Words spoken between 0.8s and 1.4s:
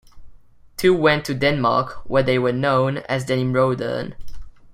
went to